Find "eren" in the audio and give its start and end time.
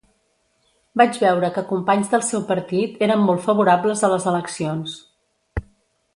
3.09-3.23